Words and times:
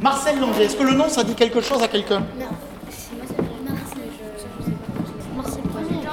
Marcel 0.00 0.38
Langer, 0.38 0.64
est-ce 0.64 0.76
que 0.76 0.82
le 0.82 0.92
nom 0.92 1.08
ça 1.08 1.24
dit 1.24 1.34
quelque 1.34 1.60
chose 1.60 1.82
à 1.82 1.88
quelqu'un 1.88 2.22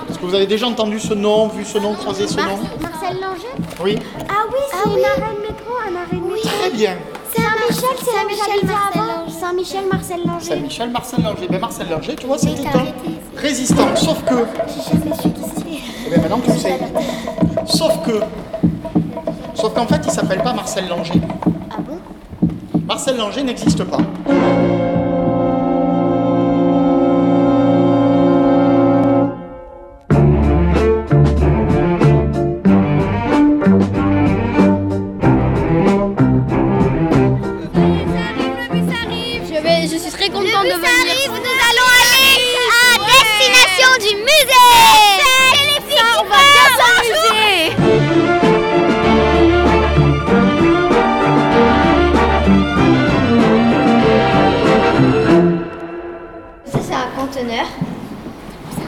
Est-ce 0.10 0.18
que 0.20 0.26
vous 0.26 0.36
avez 0.36 0.48
déjà 0.48 0.68
entendu 0.68 1.00
ce 1.00 1.14
nom, 1.14 1.48
vu 1.50 1.66
ce 1.66 1.78
nom, 1.78 1.94
croisé 1.94 2.28
ce 2.28 2.38
nom 2.38 2.58
Marcel 2.82 3.20
Langer 3.20 3.54
Oui 3.84 3.98
Ah 4.30 4.46
oui, 4.50 4.60
c'est 4.72 4.90
une 4.90 5.06
arrêt 5.06 5.36
de 5.36 5.42
métro, 5.42 5.74
un 5.82 5.96
arrêt 5.96 6.16
de 6.16 6.34
métro. 6.34 6.50
Très 6.62 6.70
bien. 6.72 6.98
Saint-Michel, 7.36 7.98
c'est 8.00 8.12
Saint-Michel, 8.12 8.70
Saint-Michel 8.70 8.72
Marcel 8.72 9.02
Langer. 9.02 9.32
Saint-Michel, 9.40 9.86
Marcel 9.92 10.20
Langer. 10.26 10.46
Saint-Michel, 10.46 10.90
Marcel 10.90 11.24
Langer. 11.24 11.48
Ben 11.50 11.60
Marcel 11.60 11.90
Langer, 11.90 12.16
tu 12.16 12.28
vois, 12.28 12.38
c'était 12.38 12.68
un 12.68 12.72
arrêté. 12.80 13.10
résistant. 13.36 13.96
Sauf 13.96 14.24
que. 14.24 14.36
J'ai 14.68 14.94
jamais 15.00 15.16
su 15.16 15.30
qui 15.32 15.42
c'était. 15.56 15.80
Eh 16.08 16.10
ben 16.10 16.22
maintenant 16.22 16.40
tu 16.46 16.52
le 16.52 16.58
sais. 16.58 16.80
Sauf 17.66 18.02
que. 18.06 18.22
Sauf 19.56 19.74
qu'en 19.74 19.88
fait, 19.88 20.02
il 20.06 20.12
s'appelle 20.12 20.42
pas 20.42 20.54
Marcel 20.54 20.88
Langer. 20.88 21.20
Ah 21.72 21.78
bon? 21.80 21.98
Marcel 22.94 23.18
Langer 23.18 23.42
n'existe 23.42 23.84
pas. 23.86 23.98
Je, 39.86 39.98
suis 39.98 40.12
très 40.12 40.30
contente 40.30 40.46
de 40.46 40.76
venir. 40.76 40.90
arrive, 41.02 41.32
nous 41.32 41.58
allons 41.70 41.90
aller 42.00 42.38
à 42.70 42.98
destination 43.06 43.90
du 44.08 44.16
musée. 44.18 45.13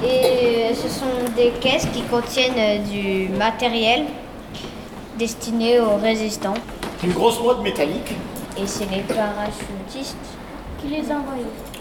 Et 0.05 0.73
ce 0.75 0.87
sont 0.87 1.05
des 1.35 1.51
caisses 1.59 1.87
qui 1.93 2.03
contiennent 2.03 2.53
euh, 2.57 2.77
du 2.79 3.29
matériel 3.29 4.05
destiné 5.17 5.79
aux 5.79 5.97
résistants. 5.97 6.53
Une 7.03 7.13
grosse 7.13 7.39
boîte 7.41 7.61
métallique. 7.61 8.13
Et 8.57 8.67
c'est 8.67 8.89
les 8.89 9.01
parachutistes 9.01 10.17
qui 10.81 10.87
les 10.87 11.03
envoient. 11.11 11.33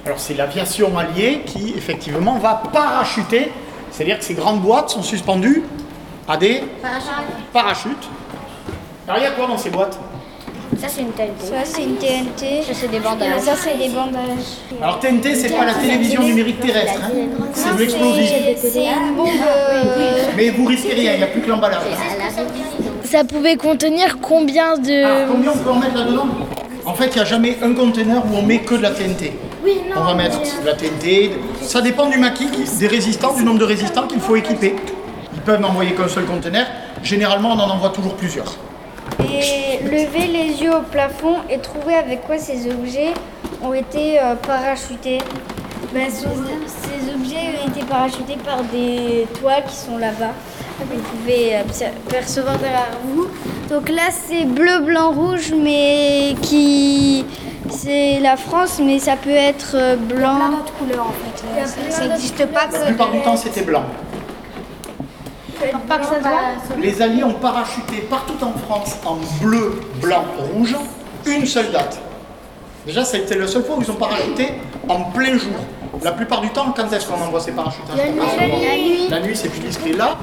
Alors 0.06 0.18
c'est 0.18 0.34
l'aviation 0.34 0.96
alliée 0.98 1.42
qui 1.46 1.74
effectivement 1.76 2.38
va 2.38 2.62
parachuter, 2.72 3.52
c'est-à-dire 3.90 4.18
que 4.18 4.24
ces 4.24 4.34
grandes 4.34 4.60
boîtes 4.60 4.90
sont 4.90 5.02
suspendues 5.02 5.62
à 6.26 6.36
des 6.36 6.62
parachutes. 7.52 8.08
Alors 9.06 9.20
il 9.20 9.24
y 9.24 9.26
a 9.26 9.30
quoi 9.32 9.46
dans 9.46 9.58
ces 9.58 9.70
boîtes 9.70 9.98
Ça, 10.84 10.90
c'est 10.96 11.00
une 11.02 11.12
TNT. 11.12 11.46
Ça, 11.46 11.54
c'est 11.64 11.82
une 11.82 11.96
TNT. 11.96 12.62
Ça, 12.66 12.72
c'est 12.74 12.90
des 12.90 12.98
bandages. 13.00 13.40
Ça, 13.40 13.52
c'est 13.56 13.78
des 13.78 13.88
bandages. 13.88 14.44
Alors 14.82 14.98
TNT 15.00 15.34
c'est 15.34 15.48
pas 15.56 15.64
la 15.64 15.72
télévision 15.74 16.22
numérique 16.22 16.60
terrestre, 16.60 17.00
hein. 17.04 17.10
c'est 17.54 17.74
de 17.74 17.78
l'explosif. 17.78 18.30
C'est 18.58 18.84
une 18.84 19.14
bombe. 19.16 19.28
euh, 19.28 20.24
Mais 20.36 20.50
vous 20.50 20.66
risquez 20.66 20.92
rien, 20.92 21.12
il 21.12 21.18
n'y 21.18 21.22
a 21.22 21.28
plus 21.28 21.40
que 21.40 21.48
l'emballage. 21.48 21.78
Ça 23.04 23.24
pouvait 23.24 23.56
contenir 23.56 24.18
combien 24.20 24.76
de. 24.76 25.04
Alors 25.04 25.28
combien 25.32 25.52
on 25.52 25.58
peut 25.58 25.70
en 25.70 25.78
mettre 25.78 25.96
là-dedans 25.96 26.26
En 26.84 26.92
fait 26.94 27.06
il 27.06 27.14
n'y 27.14 27.20
a 27.20 27.24
jamais 27.24 27.56
un 27.62 27.72
conteneur 27.72 28.24
où 28.30 28.36
on 28.36 28.42
met 28.42 28.58
que 28.58 28.74
de 28.74 28.82
la 28.82 28.90
TNT. 28.90 29.32
On 29.96 30.00
va 30.02 30.14
mettre 30.14 30.38
de 30.40 30.66
la 30.66 30.74
TNT, 30.74 31.30
ça 31.62 31.80
dépend 31.80 32.10
du 32.10 32.18
maquis, 32.18 32.48
des 32.78 32.86
résistants, 32.88 33.32
du 33.32 33.42
nombre 33.44 33.60
de 33.60 33.64
résistants 33.64 34.06
qu'il 34.06 34.20
faut 34.20 34.36
équiper. 34.36 34.74
Ils 35.34 35.40
peuvent 35.40 35.60
n'envoyer 35.60 35.92
qu'un 35.92 36.08
seul 36.08 36.24
conteneur, 36.26 36.66
généralement 37.02 37.52
on 37.52 37.58
en 37.58 37.70
envoie 37.70 37.88
toujours 37.90 38.14
plusieurs. 38.16 38.54
Et 39.20 39.82
lever 39.84 40.26
les 40.26 40.62
yeux 40.62 40.74
au 40.74 40.80
plafond 40.80 41.36
et 41.50 41.58
trouver 41.58 41.94
avec 41.94 42.22
quoi 42.26 42.38
ces 42.38 42.70
objets 42.70 43.12
ont 43.62 43.74
été 43.74 44.18
euh, 44.20 44.34
parachutés. 44.36 45.18
Ben, 45.92 46.08
ce- 46.10 46.24
ces 46.24 47.14
objets 47.14 47.58
ont 47.64 47.68
été 47.70 47.84
parachutés 47.86 48.36
par 48.44 48.62
des 48.64 49.26
toits 49.40 49.60
qui 49.66 49.76
sont 49.76 49.96
là-bas. 49.98 50.32
Vous 50.80 50.98
pouvez 51.00 51.56
euh, 51.56 51.62
percevoir 52.08 52.58
derrière 52.58 52.90
vous. 53.04 53.28
Donc 53.70 53.88
là, 53.88 54.02
c'est 54.10 54.44
bleu, 54.44 54.80
blanc, 54.80 55.12
rouge, 55.12 55.52
mais 55.56 56.34
qui. 56.42 57.24
C'est 57.70 58.20
la 58.20 58.36
France, 58.36 58.78
mais 58.84 58.98
ça 58.98 59.16
peut 59.16 59.30
être 59.30 59.72
euh, 59.74 59.96
blanc. 59.96 60.36
Plein 60.36 60.50
d'autres 60.50 60.72
couleurs 60.74 61.06
en 61.06 61.12
fait. 61.12 61.90
Ça 61.90 62.06
n'existe 62.08 62.44
pas 62.46 62.66
La 62.72 62.86
plupart 62.86 63.10
du 63.10 63.20
temps 63.22 63.36
c'était 63.36 63.62
blanc. 63.62 63.84
Pas 65.88 65.98
que 65.98 66.06
ça 66.06 66.18
doit. 66.20 66.76
Les 66.80 67.02
Alliés 67.02 67.24
ont 67.24 67.34
parachuté 67.34 68.06
partout 68.08 68.42
en 68.42 68.52
France 68.66 68.96
en 69.04 69.16
bleu, 69.42 69.80
blanc, 70.00 70.24
rouge, 70.52 70.76
une 71.26 71.46
seule 71.46 71.70
date. 71.70 71.98
Déjà, 72.86 73.04
c'était 73.04 73.36
la 73.36 73.46
seule 73.46 73.64
fois 73.64 73.76
où 73.76 73.82
ils 73.82 73.90
ont 73.90 73.94
parachuté 73.94 74.52
en 74.88 75.04
plein 75.04 75.38
jour. 75.38 75.54
La 76.02 76.12
plupart 76.12 76.40
du 76.40 76.50
temps, 76.50 76.72
quand 76.76 76.92
est-ce 76.92 77.06
qu'on 77.06 77.22
envoie 77.22 77.40
ces 77.40 77.52
parachutages 77.52 77.96
La 77.96 78.08
nuit. 78.10 79.08
La 79.08 79.20
nuit, 79.20 79.36
c'est 79.36 79.48
plus 79.48 79.60
discret. 79.60 79.92
Là, 79.92 80.18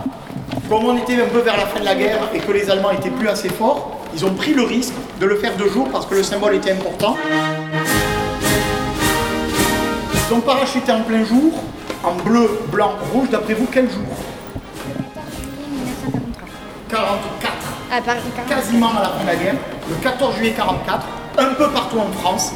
comme 0.69 0.85
on 0.85 0.97
était 0.97 1.15
un 1.21 1.27
peu 1.27 1.39
vers 1.39 1.57
la 1.57 1.65
fin 1.65 1.79
de 1.79 1.85
la 1.85 1.95
guerre 1.95 2.19
et 2.33 2.39
que 2.39 2.51
les 2.51 2.69
Allemands 2.69 2.91
étaient 2.91 3.09
plus 3.09 3.27
assez 3.27 3.49
forts, 3.49 3.97
ils 4.13 4.25
ont 4.25 4.33
pris 4.33 4.53
le 4.53 4.63
risque 4.63 4.93
de 5.19 5.25
le 5.25 5.35
faire 5.37 5.55
de 5.57 5.67
jour 5.67 5.87
parce 5.91 6.05
que 6.05 6.15
le 6.15 6.23
symbole 6.23 6.55
était 6.55 6.71
important. 6.71 7.15
Ils 10.13 10.33
ont 10.33 10.41
parachuté 10.41 10.91
en 10.91 11.01
plein 11.01 11.25
jour, 11.25 11.51
en 12.03 12.13
bleu, 12.23 12.49
blanc, 12.71 12.91
rouge. 13.11 13.29
D'après 13.31 13.53
vous, 13.53 13.67
quel 13.71 13.89
jour? 13.89 14.03
44 16.91 17.53
Ah, 17.91 18.53
quasiment 18.55 18.89
à 18.97 19.01
la 19.01 19.09
fin 19.09 19.21
de 19.23 19.27
la 19.27 19.35
guerre, 19.35 19.55
le 19.89 19.95
14 20.03 20.35
juillet 20.35 20.51
44, 20.55 21.05
un 21.39 21.53
peu 21.55 21.69
partout 21.69 21.99
en 21.99 22.11
France, 22.19 22.51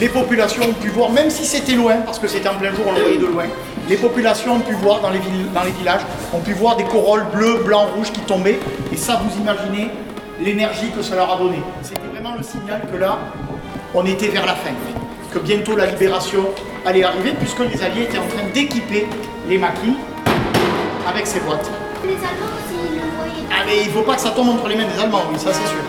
les 0.00 0.08
populations 0.08 0.62
ont 0.64 0.72
pu 0.72 0.88
voir, 0.88 1.10
même 1.10 1.30
si 1.30 1.44
c'était 1.44 1.72
loin, 1.74 1.96
parce 2.04 2.18
que 2.18 2.26
c'était 2.28 2.48
en 2.48 2.54
plein 2.54 2.70
jour, 2.72 2.84
on 2.88 2.92
le 2.92 3.00
voyait 3.00 3.18
de 3.18 3.26
loin, 3.26 3.44
les 3.88 3.96
populations 3.96 4.54
ont 4.54 4.60
pu 4.60 4.74
voir 4.74 5.00
dans 5.00 5.10
les, 5.10 5.18
villes- 5.18 5.50
dans 5.54 5.62
les 5.62 5.70
villages, 5.72 6.00
ont 6.32 6.40
pu 6.40 6.52
voir 6.52 6.76
des 6.76 6.84
corolles 6.84 7.26
bleues, 7.32 7.62
blancs, 7.64 7.88
rouges 7.96 8.10
qui 8.12 8.20
tombaient, 8.20 8.58
et 8.92 8.96
ça, 8.96 9.20
vous 9.22 9.40
imaginez 9.40 9.90
l'énergie 10.40 10.90
que 10.96 11.02
ça 11.02 11.14
leur 11.16 11.32
a 11.32 11.36
donné. 11.38 11.62
C'était 11.82 12.00
vraiment 12.12 12.34
le 12.36 12.42
signal 12.42 12.80
que 12.90 12.96
là, 12.96 13.18
on 13.94 14.04
était 14.06 14.28
vers 14.28 14.46
la 14.46 14.54
fin, 14.54 14.70
que 15.32 15.38
bientôt 15.38 15.76
la 15.76 15.86
libération 15.86 16.46
allait 16.86 17.04
arriver, 17.04 17.32
puisque 17.38 17.60
les 17.60 17.82
Alliés 17.82 18.02
étaient 18.04 18.18
en 18.18 18.26
train 18.26 18.46
d'équiper 18.52 19.06
les 19.48 19.58
maquis 19.58 19.96
avec 21.08 21.26
ces 21.26 21.40
boîtes. 21.40 21.70
Les 22.06 22.16
Allemands 22.16 22.52
aussi, 22.58 22.76
ils 22.90 22.96
le 22.96 23.06
voyaient. 23.16 23.48
Ah 23.50 23.62
mais 23.66 23.82
il 23.84 23.90
faut 23.90 24.02
pas 24.02 24.14
que 24.14 24.20
ça 24.20 24.30
tombe 24.30 24.50
entre 24.50 24.68
les 24.68 24.76
mains 24.76 24.84
des 24.84 25.00
Allemands, 25.00 25.22
oui, 25.32 25.38
ça 25.38 25.52
c'est 25.52 25.66
sûr. 25.66 25.80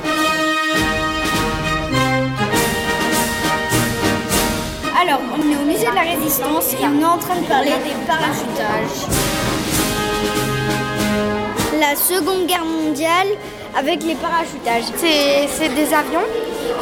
Alors, 5.01 5.19
on 5.37 5.51
est 5.51 5.55
au 5.57 5.65
musée 5.65 5.89
de 5.89 5.95
la 5.95 6.01
Résistance 6.01 6.71
et 6.73 6.85
on 6.85 7.01
est 7.01 7.05
en 7.05 7.17
train 7.17 7.35
de 7.35 7.45
parler 7.47 7.71
des 7.83 7.95
parachutages. 8.07 9.05
La 11.79 11.95
Seconde 11.97 12.47
Guerre 12.47 12.63
mondiale 12.63 13.27
avec 13.77 14.03
les 14.03 14.15
parachutages. 14.15 14.85
C'est 14.95 15.47
c'est 15.49 15.69
des 15.75 15.93
avions 15.93 16.25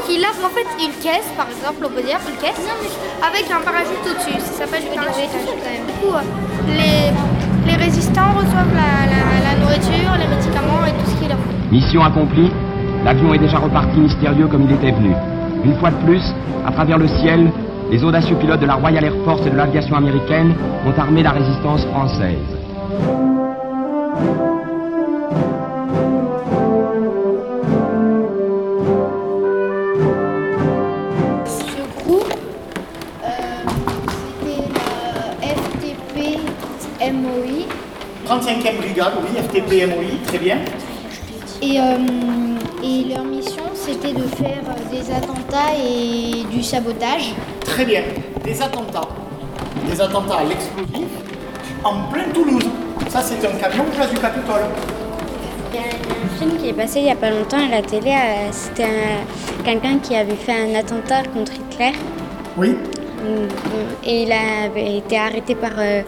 qui 0.06 0.20
lavent 0.20 0.46
en 0.46 0.50
fait 0.50 0.68
une 0.80 0.94
caisse, 1.02 1.28
par 1.36 1.48
exemple, 1.50 1.86
on 1.86 1.90
peut 1.90 2.04
dire 2.04 2.20
une 2.30 2.38
caisse, 2.38 2.66
avec 3.22 3.50
un 3.50 3.62
parachute 3.62 4.06
au-dessus. 4.06 4.40
Ça 4.40 4.60
s'appelle 4.60 4.84
du 4.84 4.90
parachutage 4.90 5.42
quand 5.48 5.72
même. 5.72 5.86
Du 5.88 5.94
coup, 5.94 6.14
euh, 6.14 6.22
les, 6.68 7.12
les 7.66 7.76
résistants 7.76 8.34
reçoivent 8.36 8.74
la, 8.76 9.60
nourriture, 9.60 10.12
les 10.20 10.36
médicaments 10.36 10.86
et 10.86 10.92
tout 10.92 11.10
ce 11.10 11.16
qu'il 11.20 11.30
leur. 11.30 11.38
Mission 11.72 12.04
accomplie, 12.04 12.52
l'avion 13.06 13.34
est 13.34 13.40
déjà 13.40 13.58
reparti 13.58 14.00
mystérieux 14.00 14.48
comme 14.48 14.64
il 14.64 14.72
était 14.74 14.92
venu. 14.92 15.14
Une 15.64 15.76
fois 15.76 15.92
de 15.92 16.06
plus, 16.06 16.24
à 16.66 16.72
travers 16.72 16.98
le 16.98 17.08
ciel, 17.08 17.52
les 17.92 18.04
audacieux 18.04 18.36
pilotes 18.36 18.60
de 18.60 18.66
la 18.66 18.76
Royal 18.76 19.04
Air 19.04 19.14
Force 19.24 19.46
et 19.46 19.50
de 19.50 19.56
l'aviation 19.56 19.96
américaine 19.96 20.54
ont 20.86 21.00
armé 21.00 21.24
la 21.24 21.32
résistance 21.32 21.86
française. 21.86 22.38
35e 38.40 38.78
brigade, 38.78 39.14
oui, 39.22 39.40
FTP 39.42 39.86
MOI, 39.88 40.18
très 40.26 40.38
bien. 40.40 40.58
Et, 41.62 41.80
euh, 41.80 41.98
et 42.84 43.14
leur 43.14 43.24
mission, 43.24 43.64
c'était 43.74 44.14
de 44.14 44.24
faire 44.24 44.64
des 44.92 45.12
attentats 45.14 45.74
et 45.78 46.44
du 46.52 46.64
sabotage. 46.64 47.34
Très 47.62 47.86
bien. 47.86 48.02
Des 48.44 48.62
attentats. 48.62 49.08
Des 49.90 50.02
attentats 50.02 50.38
à 50.40 50.44
l'explosif 50.44 51.08
en 51.84 52.04
plein 52.12 52.26
Toulouse. 52.34 52.66
Ça, 53.10 53.22
c'est 53.22 53.46
un 53.48 53.52
camion 53.58 53.86
place 53.96 54.10
du 54.10 54.18
Capitole. 54.18 54.62
Il 55.72 55.76
y 55.76 55.80
a 55.80 55.82
un 55.88 56.38
film 56.40 56.58
qui 56.58 56.70
est 56.70 56.74
passé 56.74 57.00
il 57.00 57.06
n'y 57.06 57.12
a 57.12 57.16
pas 57.16 57.30
longtemps 57.30 57.58
à 57.66 57.70
la 57.70 57.82
télé. 57.82 58.12
euh, 58.12 58.50
C'était 58.52 58.84
un- 58.86 59.64
quelqu'un 59.64 60.00
qui 60.00 60.16
avait 60.16 60.36
fait 60.36 60.54
un 60.54 60.76
attentat 60.80 61.24
contre 61.34 61.52
Hitler. 61.54 61.92
Oui. 62.58 62.76
Et 64.06 64.24
il 64.24 64.32
avait 64.32 64.98
été 64.98 65.18
arrêté 65.18 65.56
par 65.56 65.72
euh, 65.78 66.02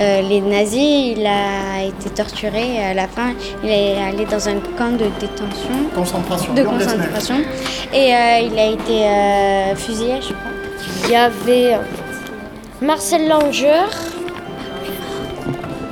euh, 0.00 0.22
les 0.22 0.40
nazis, 0.40 1.14
il 1.16 1.26
a 1.26 1.84
été 1.84 2.10
torturé. 2.10 2.82
À 2.82 2.94
la 2.94 3.06
fin, 3.06 3.32
il 3.62 3.70
est 3.70 3.96
allé 4.02 4.24
dans 4.24 4.48
un 4.48 4.58
camp 4.78 4.92
de 4.92 5.06
détention, 5.20 5.90
Concentration. 5.94 6.54
de 6.54 6.62
concentration. 6.62 7.36
Et 7.92 8.14
euh, 8.14 8.38
il 8.50 8.58
a 8.58 8.66
été 8.66 9.04
euh, 9.04 9.76
fusillé, 9.76 10.14
je 10.20 10.28
crois. 10.28 10.50
Il 11.04 11.10
y 11.10 11.16
avait 11.16 11.78
Marcel 12.80 13.28
Langer, 13.28 13.84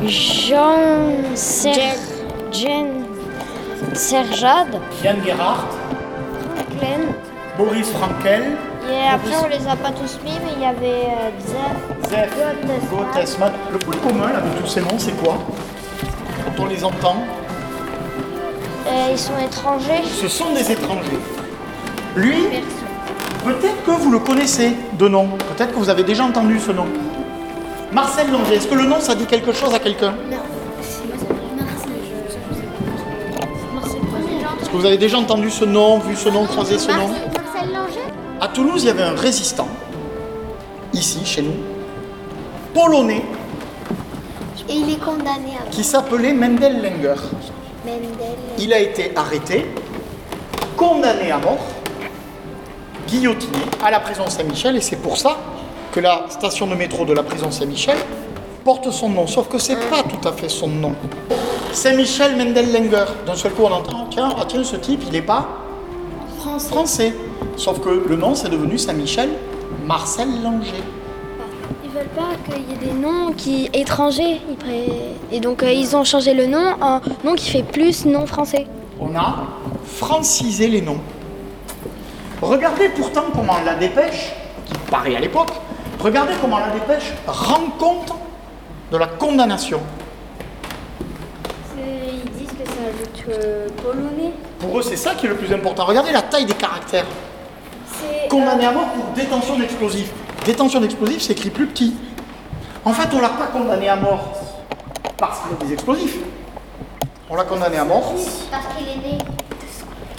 Jean 0.06 0.76
Ser... 1.34 1.96
Jen 2.50 3.04
Serjade, 3.94 4.78
Yann 5.02 5.16
Gerhardt. 5.24 5.66
Boris 7.56 7.90
Frankel, 7.90 8.56
Et 8.90 9.08
après, 9.08 9.36
on 9.44 9.48
les 9.48 9.66
a 9.68 9.76
pas 9.76 9.90
tous 9.90 10.18
mis, 10.24 10.32
mais 10.44 10.52
il 10.56 10.62
y 10.62 10.66
avait 10.66 11.06
euh, 11.06 11.30
Zef, 11.46 12.10
Zef 12.10 12.90
Gottesman. 12.90 13.52
Le 13.72 13.78
point 13.78 13.96
commun 13.96 14.32
là, 14.32 14.40
de 14.40 14.60
tous 14.60 14.66
ces 14.66 14.80
noms, 14.80 14.98
c'est 14.98 15.16
quoi 15.22 15.38
Quand 16.44 16.62
on 16.64 16.66
les 16.66 16.84
entend, 16.84 17.16
Euh, 18.86 19.08
ils 19.12 19.18
sont 19.18 19.38
étrangers. 19.38 20.02
ce 20.20 20.28
sont 20.28 20.52
des 20.52 20.70
étrangers. 20.72 21.18
Lui, 22.16 22.42
peut-être 23.44 23.84
que 23.86 23.92
vous 23.92 24.10
le 24.10 24.18
connaissez 24.18 24.72
de 24.98 25.08
nom. 25.08 25.28
Peut-être 25.56 25.72
que 25.72 25.78
vous 25.78 25.88
avez 25.88 26.02
déjà 26.02 26.24
entendu 26.24 26.58
ce 26.58 26.72
nom. 26.72 26.86
Marcel 27.92 28.30
Langer, 28.32 28.56
est-ce 28.56 28.66
que 28.66 28.74
le 28.74 28.84
nom, 28.86 28.98
ça 29.00 29.14
dit 29.14 29.26
quelque 29.26 29.52
chose 29.52 29.72
à 29.72 29.78
quelqu'un 29.78 30.14
Est-ce 34.60 34.68
que 34.70 34.76
vous 34.76 34.84
avez 34.86 34.98
déjà 34.98 35.18
entendu 35.18 35.50
ce 35.50 35.64
nom, 35.64 35.98
vu 36.00 36.16
ce 36.16 36.28
nom, 36.28 36.44
croisé 36.46 36.78
ce 36.78 36.90
nom 36.90 37.08
À 38.42 38.48
Toulouse, 38.48 38.82
il 38.82 38.88
y 38.88 38.90
avait 38.90 39.04
un 39.04 39.14
résistant, 39.14 39.68
ici, 40.92 41.24
chez 41.24 41.42
nous, 41.42 41.54
polonais, 42.74 43.22
Et 44.68 44.72
il 44.72 44.90
est 44.90 44.98
condamné 44.98 45.52
à 45.64 45.70
qui 45.70 45.84
s'appelait 45.84 46.32
Mendel 46.32 46.82
Lenger. 46.82 47.22
Mendel. 47.86 48.36
Il 48.58 48.72
a 48.72 48.80
été 48.80 49.12
arrêté, 49.14 49.72
condamné 50.76 51.30
à 51.30 51.38
mort, 51.38 51.64
guillotiné 53.06 53.58
à 53.80 53.92
la 53.92 54.00
prison 54.00 54.24
Saint-Michel, 54.28 54.74
et 54.76 54.80
c'est 54.80 54.96
pour 54.96 55.18
ça 55.18 55.36
que 55.92 56.00
la 56.00 56.24
station 56.28 56.66
de 56.66 56.74
métro 56.74 57.04
de 57.04 57.12
la 57.12 57.22
prison 57.22 57.52
Saint-Michel 57.52 57.98
porte 58.64 58.90
son 58.90 59.08
nom, 59.08 59.28
sauf 59.28 59.46
que 59.46 59.58
c'est 59.58 59.88
pas 59.88 60.02
tout 60.02 60.26
à 60.28 60.32
fait 60.32 60.48
son 60.48 60.66
nom. 60.66 60.96
Saint-Michel 61.72 62.34
Mendel 62.34 62.72
Lenger. 62.72 63.04
D'un 63.24 63.36
seul 63.36 63.52
coup, 63.52 63.62
on 63.62 63.70
entend, 63.70 64.08
tiens, 64.10 64.34
ah, 64.36 64.44
tiens, 64.48 64.64
ce 64.64 64.74
type, 64.74 65.02
il 65.06 65.12
n'est 65.12 65.22
pas 65.22 65.46
français. 66.68 67.14
Sauf 67.56 67.80
que 67.80 67.90
le 68.08 68.16
nom, 68.16 68.34
c'est 68.34 68.48
devenu 68.48 68.78
Saint-Michel 68.78 69.30
Marcel 69.86 70.28
Langer. 70.42 70.82
Ils 71.84 71.90
veulent 71.90 72.04
pas 72.16 72.30
qu'il 72.44 72.62
y 72.62 72.72
ait 72.72 72.92
des 72.92 72.98
noms 72.98 73.32
qui 73.32 73.68
étrangers. 73.72 74.40
Et 75.30 75.40
donc 75.40 75.62
euh, 75.62 75.72
ils 75.72 75.96
ont 75.96 76.04
changé 76.04 76.34
le 76.34 76.46
nom 76.46 76.74
en 76.80 77.00
nom 77.24 77.34
qui 77.34 77.50
fait 77.50 77.62
plus 77.62 78.04
nom 78.06 78.26
français. 78.26 78.66
on 79.00 79.14
a 79.16 79.44
francisé 79.84 80.68
les 80.68 80.80
noms. 80.80 81.00
Regardez 82.40 82.88
pourtant 82.88 83.24
comment 83.34 83.56
la 83.64 83.74
dépêche, 83.74 84.32
qui 84.66 84.74
paraît 84.90 85.16
à 85.16 85.20
l'époque, 85.20 85.50
regardez 86.00 86.32
comment 86.40 86.58
la 86.58 86.70
dépêche 86.70 87.12
rend 87.26 87.70
compte 87.78 88.12
de 88.90 88.96
la 88.96 89.06
condamnation. 89.06 89.80
Ils 91.76 92.30
disent 92.32 92.48
que 92.48 92.66
ça 92.68 92.82
ajoute 92.88 93.24
euh, 93.28 93.68
polonais. 93.82 94.32
Pour 94.58 94.78
eux, 94.78 94.82
c'est 94.82 94.96
ça 94.96 95.14
qui 95.14 95.26
est 95.26 95.28
le 95.28 95.36
plus 95.36 95.52
important. 95.52 95.84
Regardez 95.84 96.12
la 96.12 96.22
taille 96.22 96.46
des 96.46 96.54
caractères. 96.54 97.06
Condamné 98.32 98.64
à 98.64 98.72
mort 98.72 98.86
pour 98.94 99.04
détention 99.14 99.58
d'explosifs. 99.58 100.10
Détention 100.46 100.80
d'explosifs, 100.80 101.20
c'est 101.20 101.32
écrit 101.34 101.50
plus 101.50 101.66
petit. 101.66 101.92
En 102.82 102.94
fait, 102.94 103.06
on 103.14 103.20
l'a 103.20 103.28
pas 103.28 103.48
condamné 103.48 103.90
à 103.90 103.96
mort 103.96 104.32
parce 105.18 105.40
qu'il 105.40 105.52
a 105.52 105.64
des 105.68 105.74
explosifs. 105.74 106.16
On 107.28 107.36
l'a 107.36 107.44
condamné 107.44 107.76
à 107.76 107.84
mort 107.84 108.14
Parce 108.50 108.64
qu'il 108.74 108.88
est 108.88 109.12
né. 109.12 109.18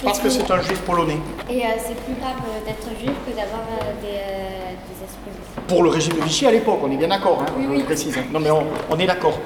parce 0.04 0.20
que 0.20 0.28
c'est 0.30 0.48
un 0.48 0.60
juif 0.62 0.78
polonais. 0.82 1.18
Et 1.50 1.56
euh, 1.62 1.68
c'est 1.76 1.96
plus 2.04 2.14
grave 2.20 2.34
euh, 2.46 2.64
d'être 2.64 2.88
juif 3.00 3.10
que 3.26 3.30
d'avoir 3.32 3.62
euh, 3.82 3.92
des, 4.00 4.06
euh, 4.06 4.70
des 4.70 5.02
explosifs. 5.02 5.66
Pour 5.66 5.82
le 5.82 5.90
régime 5.90 6.12
de 6.14 6.20
Vichy 6.22 6.46
à 6.46 6.52
l'époque, 6.52 6.78
on 6.84 6.90
est 6.92 6.96
bien 6.96 7.08
d'accord, 7.08 7.42
hein, 7.42 7.52
je 7.76 7.82
précise. 7.82 8.16
hein. 8.16 8.22
Non 8.32 8.38
mais 8.38 8.50
on, 8.52 8.62
on 8.90 8.96
est 9.00 9.06
d'accord. 9.06 9.40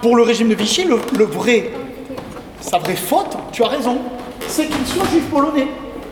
Pour 0.00 0.16
le 0.16 0.22
régime 0.22 0.48
de 0.48 0.54
Vichy, 0.54 0.84
le, 0.84 0.98
le 1.18 1.24
vrai, 1.26 1.70
sa 2.62 2.78
vraie 2.78 2.96
faute, 2.96 3.36
tu 3.52 3.62
as 3.62 3.68
raison, 3.68 3.98
c'est 4.48 4.66
qu'il 4.66 4.86
soit 4.86 5.04
juif 5.10 5.28
polonais, 5.30 5.68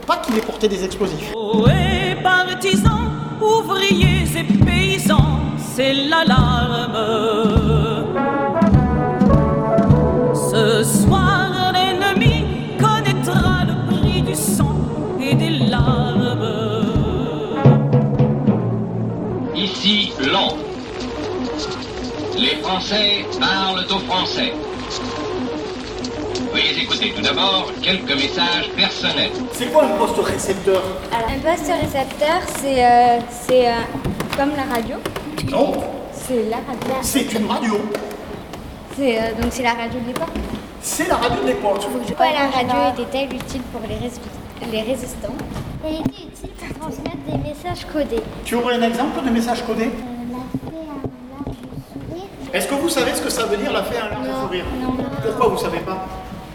pas 0.06 0.18
qu'il 0.18 0.36
ait 0.36 0.42
porté 0.42 0.68
des 0.68 0.84
explosifs. 0.84 1.32
et 1.32 2.01
partisans, 2.22 3.10
ouvriers 3.40 4.24
et 4.36 4.64
paysans, 4.64 5.40
c'est 5.58 5.94
l'alarme. 5.94 6.98
Ce 10.34 10.84
soir, 10.84 11.72
l'ennemi 11.72 12.44
connaîtra 12.78 13.64
le 13.64 13.74
prix 13.94 14.22
du 14.22 14.34
sang 14.34 14.76
et 15.20 15.34
des 15.34 15.50
larmes. 15.70 16.38
Ici, 19.54 20.12
Londres. 20.20 20.56
Les 22.36 22.56
Français 22.62 23.24
parlent 23.38 23.86
aux 23.90 24.00
Français. 24.10 24.52
Veuillez 26.52 26.82
écouter 26.82 27.12
tout 27.16 27.22
d'abord 27.22 27.70
quelques 27.82 28.14
messages 28.14 28.70
personnels. 28.76 29.30
C'est 29.52 29.72
quoi 29.72 29.84
un 29.84 29.96
poste 29.96 30.18
récepteur 30.18 30.82
Un 31.12 31.38
poste 31.38 31.70
récepteur, 31.80 32.40
c'est 32.60 32.84
euh, 32.84 33.18
c'est, 33.30 33.68
euh, 33.68 33.72
comme 34.36 34.50
la 34.56 34.74
radio. 34.74 34.96
Non, 35.50 35.72
C'est 36.12 36.48
la 36.50 36.56
radio. 36.56 36.94
c'est 37.02 37.32
une 37.34 37.46
radio. 37.50 37.80
C'est, 38.96 39.18
euh, 39.18 39.22
donc 39.40 39.50
c'est 39.50 39.62
la 39.62 39.72
radio 39.74 39.98
de 40.00 40.06
l'époque. 40.08 40.28
C'est 40.82 41.08
la 41.08 41.16
radio 41.16 41.42
de 41.42 41.46
l'époque. 41.48 41.80
Pourquoi 42.06 42.26
la 42.32 42.50
radio 42.50 43.02
était-elle 43.02 43.34
utile 43.34 43.62
pour 43.72 43.80
les, 43.88 43.94
rési- 43.94 44.70
les 44.70 44.82
résistants 44.82 45.34
Elle 45.86 45.94
était 45.94 46.22
utile 46.28 46.50
pour 46.58 46.78
transmettre 46.80 47.16
des 47.26 47.38
messages 47.38 47.86
codés. 47.92 48.22
Tu 48.44 48.54
aurais 48.56 48.74
un 48.76 48.82
exemple 48.82 49.24
de 49.24 49.30
message 49.30 49.64
codé. 49.66 49.90
Est-ce 52.52 52.68
que 52.68 52.74
vous 52.74 52.88
savez 52.90 53.14
ce 53.14 53.22
que 53.22 53.30
ça 53.30 53.46
veut 53.46 53.56
dire 53.56 53.72
la 53.72 53.82
fait 53.84 53.98
un 53.98 54.10
large 54.10 54.42
sourire 54.42 54.64
Pourquoi 55.24 55.48
vous 55.48 55.58
savez 55.58 55.78
pas 55.80 56.06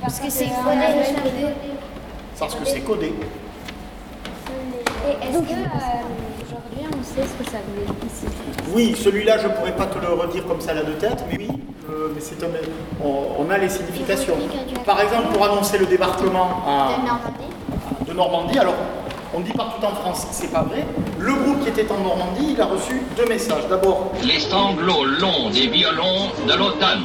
Parce 0.07 0.19
que 0.21 0.29
c'est 0.29 0.45
codé. 0.45 1.51
Parce 2.39 2.55
que 2.55 2.65
c'est 2.65 2.79
codé. 2.79 3.13
Et 5.05 5.25
est-ce 5.25 5.39
que 5.39 5.51
euh, 5.51 6.45
aujourd'hui 6.45 6.85
on 6.97 7.03
sait 7.03 7.27
ce 7.27 7.43
que 7.43 7.51
ça 7.51 7.57
veut 7.57 7.83
dire 7.83 7.93
Oui, 8.73 8.95
celui-là, 8.97 9.37
je 9.37 9.47
ne 9.47 9.51
pourrais 9.51 9.73
pas 9.75 9.87
te 9.87 9.99
le 9.99 10.07
redire 10.13 10.45
comme 10.47 10.61
ça 10.61 10.73
là 10.73 10.83
de 10.83 10.93
tête, 10.93 11.25
mais 11.29 11.37
oui, 11.39 11.49
euh, 11.89 12.11
mais 12.15 12.21
c'est 12.21 12.41
un- 12.41 12.47
on, 13.03 13.45
on 13.45 13.49
a 13.49 13.57
les 13.57 13.67
significations. 13.67 14.35
Par 14.85 15.01
exemple, 15.01 15.33
pour 15.33 15.43
annoncer 15.43 15.77
le 15.77 15.87
débarquement 15.87 16.61
à- 16.65 18.05
de 18.07 18.13
Normandie, 18.13 18.59
alors 18.59 18.75
on 19.35 19.41
dit 19.41 19.51
partout 19.51 19.85
en 19.85 19.95
France, 19.95 20.25
c'est 20.31 20.51
pas 20.53 20.61
vrai. 20.63 20.85
Le 21.19 21.33
groupe 21.33 21.61
qui 21.63 21.67
était 21.69 21.91
en 21.91 21.97
Normandie, 21.99 22.53
il 22.53 22.61
a 22.61 22.65
reçu 22.65 23.01
deux 23.17 23.25
messages. 23.25 23.67
D'abord, 23.69 24.11
Les 24.23 24.39
sanglots 24.39 25.03
longs 25.03 25.49
des 25.49 25.67
violons 25.67 26.31
de 26.47 26.53
l'automne. 26.53 27.03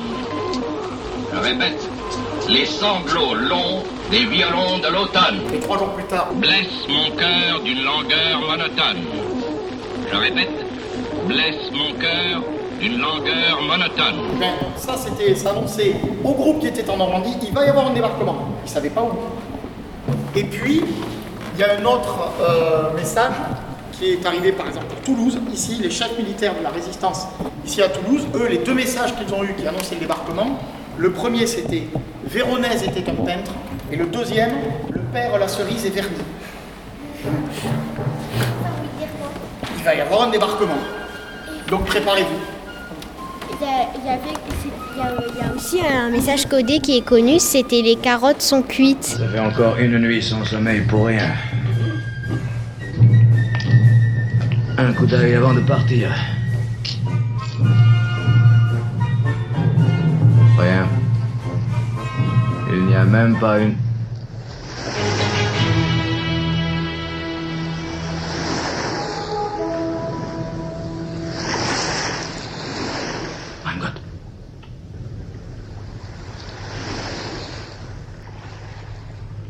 Je 1.35 1.39
répète, 1.41 1.89
les 2.49 2.67
sanglots 2.67 3.35
longs 3.35 3.83
des 4.11 4.25
violons 4.27 4.79
de 4.79 4.89
l'automne 4.89 5.41
et 5.55 5.61
trois 5.61 5.79
jours 5.79 5.91
plus 5.91 6.05
tard, 6.05 6.29
blessent 6.35 6.87
mon 6.89 7.17
cœur 7.17 7.61
d'une 7.65 7.83
langueur 7.83 8.41
monotone. 8.41 9.03
Je 10.11 10.17
répète, 10.17 10.51
blessent 11.27 11.71
mon 11.73 11.99
cœur 11.99 12.43
d'une 12.81 12.99
langueur 12.99 13.63
monotone. 13.63 14.39
ben, 14.39 14.53
ça 14.77 14.97
c'était 14.97 15.35
annonçait 15.47 15.95
au 16.25 16.33
groupe 16.33 16.61
qui 16.61 16.67
était 16.67 16.89
en 16.91 16.97
Normandie, 16.97 17.37
il 17.43 17.55
va 17.55 17.65
y 17.65 17.69
avoir 17.69 17.89
un 17.89 17.95
débarquement. 17.95 18.49
Ils 18.63 18.69
ne 18.69 18.75
savaient 18.75 18.91
pas 18.91 19.03
où. 19.03 19.13
Et 20.37 20.45
puis, 20.45 20.83
il 21.55 21.61
y 21.61 21.65
a 21.65 21.79
un 21.79 21.85
autre 21.85 22.33
euh, 22.41 22.95
message 22.95 23.35
qui 23.93 24.11
est 24.11 24.27
arrivé 24.27 24.53
par 24.53 24.67
exemple 24.67 24.87
pour 24.87 25.01
Toulouse, 25.03 25.39
ici, 25.53 25.79
les 25.81 25.91
chefs 25.91 26.19
militaires 26.19 26.55
de 26.59 26.63
la 26.63 26.71
résistance, 26.71 27.27
ici 27.65 27.83
à 27.83 27.89
Toulouse, 27.89 28.27
eux, 28.35 28.49
les 28.49 28.59
deux 28.59 28.75
messages 28.75 29.15
qu'ils 29.17 29.33
ont 29.35 29.45
eus 29.45 29.55
qui 29.55 29.67
annonçaient 29.67 29.95
le 29.95 30.01
débarquement, 30.01 30.59
le 30.99 31.13
premier 31.13 31.47
c'était 31.47 31.85
Véronèse 32.33 32.83
était 32.85 33.11
un 33.11 33.15
peintre, 33.15 33.53
et 33.91 33.97
le 33.97 34.07
deuxième, 34.07 34.53
le 34.91 35.01
père 35.13 35.39
la 35.39 35.47
cerise 35.47 35.85
est 35.85 35.91
verni. 35.91 36.17
Il 39.77 39.85
va 39.85 39.95
y 39.95 40.01
avoir 40.01 40.23
un 40.23 40.31
débarquement. 40.31 40.79
Donc 41.69 41.85
préparez-vous. 41.85 42.39
Il 43.61 44.07
y, 44.07 44.09
a, 44.09 45.55
aussi 45.55 45.79
un 45.81 46.09
message 46.09 46.47
codé 46.47 46.81
qui 46.81 46.97
est 46.97 47.05
connu, 47.05 47.39
c'était 47.39 47.83
les 47.83 47.97
carottes 47.97 48.41
sont 48.41 48.63
cuites. 48.63 49.05
Ça 49.05 49.29
fait 49.29 49.39
encore 49.39 49.77
une 49.77 49.99
nuit 49.99 50.23
sans 50.23 50.43
sommeil 50.45 50.81
pour 50.81 51.07
rien. 51.07 51.33
Un 54.79 54.93
coup 54.95 55.05
d'œil 55.05 55.35
avant 55.35 55.53
de 55.53 55.61
partir. 55.61 56.11
même 63.05 63.39
pas 63.39 63.61
une. 63.61 63.77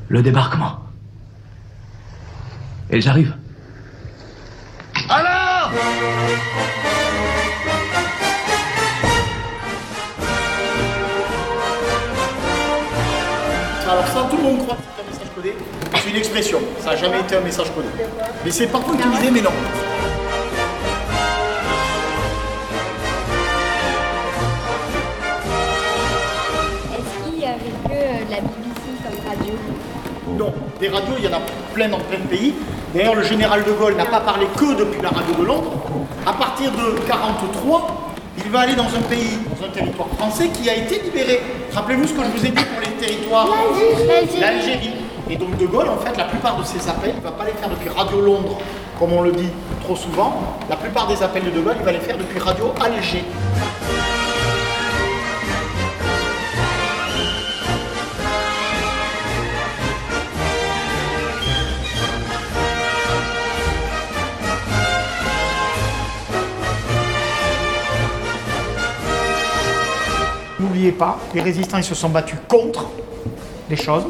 Le 0.09 0.23
débarquement. 0.23 0.79
Et 2.91 3.01
j'arrive. 3.01 3.42
Monde 14.43 14.59
croit 14.65 14.77
que 14.77 14.83
c'est 14.83 15.03
un 15.03 15.11
message 15.11 15.35
codé. 15.35 15.55
C'est 15.95 16.11
une 16.11 16.17
expression, 16.17 16.59
ça 16.81 16.91
n'a 16.91 16.97
jamais 16.97 17.21
été 17.21 17.37
un 17.37 17.41
message 17.41 17.73
codé. 17.75 17.89
Mais 18.45 18.51
c'est 18.51 18.67
parfois 18.67 18.95
utilisé, 18.95 19.31
mais 19.31 19.41
non. 19.41 19.51
Est-ce 26.93 27.31
qu'il 27.31 27.41
y 27.41 27.45
avait 27.45 27.59
que 27.59 27.93
euh, 27.93 28.31
la 28.31 28.41
BBC 28.41 28.89
comme 29.03 29.29
radio? 29.29 29.55
Non, 30.37 30.53
des 30.81 30.89
radios, 30.89 31.15
il 31.19 31.25
y 31.25 31.29
en 31.29 31.37
a 31.37 31.43
plein 31.75 31.89
dans 31.89 32.01
plein 32.01 32.19
de 32.19 32.27
pays. 32.27 32.55
D'ailleurs, 32.95 33.15
le 33.15 33.23
général 33.23 33.65
de 33.65 33.73
Gaulle 33.73 33.97
n'a 33.97 34.07
pas 34.07 34.21
parlé 34.21 34.47
que 34.57 34.75
depuis 34.75 35.01
la 35.01 35.11
radio 35.11 35.35
de 35.35 35.45
Londres. 35.45 35.73
À 36.27 36.33
partir 36.33 36.71
de 36.73 36.99
43, 37.07 38.13
il 38.45 38.51
va 38.51 38.61
aller 38.61 38.75
dans 38.75 38.85
un 38.85 39.03
pays, 39.09 39.39
dans 39.59 39.67
un 39.67 39.71
territoire 39.71 40.09
français 40.19 40.49
qui 40.49 40.69
a 40.69 40.77
été 40.77 41.01
libéré. 41.01 41.41
Rappelez-vous 41.73 42.07
ce 42.07 42.13
que 42.13 42.23
je 42.23 42.39
vous 42.39 42.47
ai 42.47 42.51
dit 42.51 42.65
pour 42.65 42.81
les 42.81 42.92
territoires 43.07 43.49
L'Algérie. 44.07 44.41
l'Algérie. 44.41 44.91
Et 45.31 45.37
donc 45.37 45.57
de 45.57 45.67
Gaulle, 45.67 45.89
en 45.89 45.99
fait, 45.99 46.17
la 46.17 46.25
plupart 46.25 46.59
de 46.59 46.65
ses 46.65 46.89
appels, 46.89 47.11
il 47.15 47.19
ne 47.19 47.25
va 47.25 47.33
pas 47.33 47.45
les 47.45 47.53
faire 47.53 47.69
depuis 47.69 47.89
Radio 47.89 48.21
Londres, 48.21 48.59
comme 48.99 49.13
on 49.13 49.23
le 49.23 49.33
dit 49.33 49.49
trop 49.83 49.97
souvent. 49.97 50.41
La 50.69 50.77
plupart 50.77 51.07
des 51.07 51.23
appels 51.23 51.45
de 51.45 51.51
De 51.51 51.61
Gaulle, 51.61 51.77
il 51.79 51.85
va 51.85 51.93
les 51.93 52.01
faire 52.01 52.19
depuis 52.19 52.39
Radio 52.39 52.73
Alger. 52.81 53.25
Pas, 70.93 71.19
les 71.35 71.41
résistants 71.41 71.79
ils 71.79 71.85
se 71.85 71.95
sont 71.95 72.09
battus 72.09 72.39
contre 72.49 72.87
les 73.69 73.77
choses, 73.77 74.05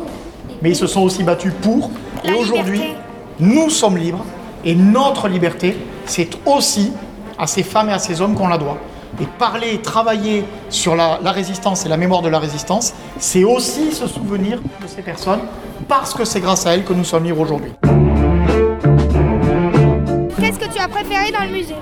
mais 0.60 0.70
ils 0.70 0.76
se 0.76 0.86
sont 0.86 1.02
aussi 1.02 1.22
battus 1.22 1.52
pour. 1.62 1.90
Et 2.24 2.32
aujourd'hui, 2.32 2.94
nous 3.40 3.70
sommes 3.70 3.96
libres 3.96 4.24
et 4.64 4.74
notre 4.74 5.28
liberté, 5.28 5.76
c'est 6.06 6.30
aussi 6.46 6.92
à 7.38 7.46
ces 7.46 7.62
femmes 7.62 7.88
et 7.88 7.92
à 7.92 7.98
ces 7.98 8.20
hommes 8.20 8.34
qu'on 8.34 8.48
la 8.48 8.58
doit. 8.58 8.78
Et 9.20 9.26
parler, 9.38 9.80
travailler 9.82 10.44
sur 10.70 10.96
la, 10.96 11.18
la 11.22 11.32
résistance 11.32 11.84
et 11.84 11.88
la 11.88 11.96
mémoire 11.96 12.22
de 12.22 12.28
la 12.28 12.38
résistance, 12.38 12.94
c'est 13.18 13.44
aussi 13.44 13.92
se 13.92 14.06
souvenir 14.06 14.58
de 14.58 14.86
ces 14.86 15.02
personnes 15.02 15.40
parce 15.88 16.14
que 16.14 16.24
c'est 16.24 16.40
grâce 16.40 16.66
à 16.66 16.74
elles 16.74 16.84
que 16.84 16.92
nous 16.92 17.04
sommes 17.04 17.24
libres 17.24 17.40
aujourd'hui. 17.40 17.72
Qu'est-ce 20.40 20.58
que 20.58 20.72
tu 20.72 20.80
as 20.80 20.88
préféré 20.88 21.30
dans 21.30 21.44
le 21.44 21.52
musée? 21.52 21.74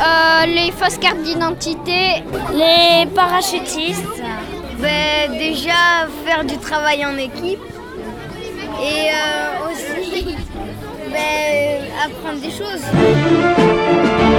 Euh, 0.00 0.46
les 0.46 0.72
fausses 0.72 0.98
cartes 0.98 1.22
d'identité, 1.22 2.24
les 2.52 3.06
parachutistes. 3.14 4.22
Ben, 4.78 5.30
déjà 5.38 6.08
faire 6.26 6.44
du 6.44 6.58
travail 6.58 7.06
en 7.06 7.16
équipe 7.16 7.60
et 8.82 9.08
euh, 9.08 9.70
aussi 9.70 10.36
ben, 11.10 11.84
apprendre 12.04 12.40
des 12.40 12.50
choses. 12.50 14.33